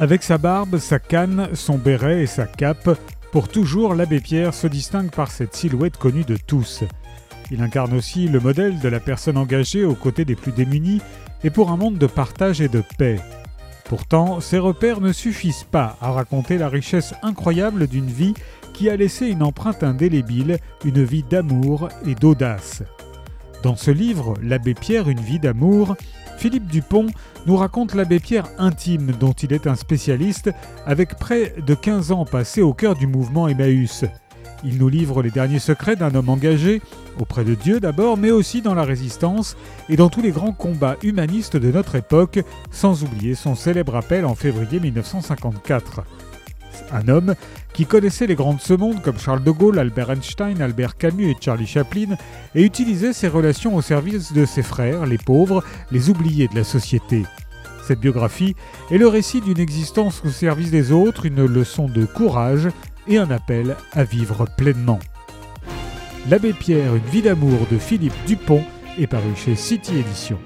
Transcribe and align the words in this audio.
Avec 0.00 0.22
sa 0.22 0.38
barbe, 0.38 0.78
sa 0.78 1.00
canne, 1.00 1.48
son 1.54 1.76
béret 1.76 2.22
et 2.22 2.26
sa 2.26 2.46
cape, 2.46 2.96
pour 3.32 3.48
toujours 3.48 3.96
l'abbé 3.96 4.20
Pierre 4.20 4.54
se 4.54 4.68
distingue 4.68 5.10
par 5.10 5.32
cette 5.32 5.56
silhouette 5.56 5.96
connue 5.96 6.22
de 6.22 6.36
tous. 6.36 6.84
Il 7.50 7.60
incarne 7.62 7.94
aussi 7.94 8.28
le 8.28 8.38
modèle 8.38 8.78
de 8.78 8.88
la 8.88 9.00
personne 9.00 9.36
engagée 9.36 9.84
aux 9.84 9.96
côtés 9.96 10.24
des 10.24 10.36
plus 10.36 10.52
démunis 10.52 11.00
et 11.42 11.50
pour 11.50 11.72
un 11.72 11.76
monde 11.76 11.98
de 11.98 12.06
partage 12.06 12.60
et 12.60 12.68
de 12.68 12.80
paix. 12.96 13.18
Pourtant, 13.86 14.40
ces 14.40 14.58
repères 14.58 15.00
ne 15.00 15.12
suffisent 15.12 15.66
pas 15.68 15.96
à 16.00 16.12
raconter 16.12 16.58
la 16.58 16.68
richesse 16.68 17.14
incroyable 17.24 17.88
d'une 17.88 18.06
vie 18.06 18.34
qui 18.74 18.90
a 18.90 18.96
laissé 18.96 19.26
une 19.26 19.42
empreinte 19.42 19.82
indélébile, 19.82 20.58
une 20.84 21.02
vie 21.02 21.24
d'amour 21.24 21.88
et 22.06 22.14
d'audace. 22.14 22.84
Dans 23.64 23.74
ce 23.74 23.90
livre, 23.90 24.34
L'abbé 24.40 24.74
Pierre, 24.74 25.08
une 25.08 25.20
vie 25.20 25.40
d'amour, 25.40 25.96
Philippe 26.38 26.68
Dupont 26.68 27.06
nous 27.46 27.56
raconte 27.56 27.94
l'abbé 27.94 28.20
Pierre 28.20 28.46
intime 28.58 29.10
dont 29.18 29.32
il 29.32 29.52
est 29.52 29.66
un 29.66 29.74
spécialiste 29.74 30.50
avec 30.86 31.16
près 31.16 31.52
de 31.66 31.74
15 31.74 32.12
ans 32.12 32.24
passés 32.24 32.62
au 32.62 32.72
cœur 32.72 32.94
du 32.94 33.08
mouvement 33.08 33.48
Emmaüs. 33.48 34.04
Il 34.62 34.78
nous 34.78 34.88
livre 34.88 35.20
les 35.20 35.32
derniers 35.32 35.58
secrets 35.58 35.96
d'un 35.96 36.14
homme 36.14 36.28
engagé, 36.28 36.80
auprès 37.18 37.44
de 37.44 37.54
Dieu 37.54 37.80
d'abord, 37.80 38.16
mais 38.16 38.30
aussi 38.30 38.62
dans 38.62 38.74
la 38.74 38.84
résistance 38.84 39.56
et 39.88 39.96
dans 39.96 40.10
tous 40.10 40.22
les 40.22 40.30
grands 40.30 40.52
combats 40.52 40.96
humanistes 41.02 41.56
de 41.56 41.72
notre 41.72 41.96
époque, 41.96 42.40
sans 42.70 43.02
oublier 43.02 43.34
son 43.34 43.56
célèbre 43.56 43.96
appel 43.96 44.24
en 44.24 44.36
février 44.36 44.78
1954. 44.78 46.04
Un 46.92 47.08
homme 47.08 47.34
qui 47.72 47.86
connaissait 47.86 48.26
les 48.26 48.34
grands 48.34 48.54
de 48.54 48.60
ce 48.60 48.74
monde 48.74 49.02
comme 49.02 49.18
Charles 49.18 49.44
de 49.44 49.50
Gaulle, 49.50 49.78
Albert 49.78 50.10
Einstein, 50.10 50.60
Albert 50.60 50.96
Camus 50.96 51.30
et 51.30 51.36
Charlie 51.40 51.66
Chaplin, 51.66 52.16
et 52.54 52.62
utilisait 52.62 53.12
ses 53.12 53.28
relations 53.28 53.76
au 53.76 53.82
service 53.82 54.32
de 54.32 54.44
ses 54.44 54.62
frères, 54.62 55.06
les 55.06 55.18
pauvres, 55.18 55.62
les 55.90 56.10
oubliés 56.10 56.48
de 56.48 56.56
la 56.56 56.64
société. 56.64 57.24
Cette 57.86 58.00
biographie 58.00 58.54
est 58.90 58.98
le 58.98 59.08
récit 59.08 59.40
d'une 59.40 59.60
existence 59.60 60.22
au 60.24 60.28
service 60.28 60.70
des 60.70 60.92
autres, 60.92 61.24
une 61.24 61.46
leçon 61.46 61.86
de 61.86 62.04
courage 62.04 62.68
et 63.06 63.16
un 63.16 63.30
appel 63.30 63.76
à 63.92 64.04
vivre 64.04 64.46
pleinement. 64.56 64.98
L'abbé 66.28 66.52
Pierre, 66.52 66.94
une 66.94 67.10
vie 67.10 67.22
d'amour 67.22 67.66
de 67.70 67.78
Philippe 67.78 68.12
Dupont 68.26 68.62
est 68.98 69.06
paru 69.06 69.34
chez 69.34 69.56
City 69.56 69.98
Éditions. 69.98 70.38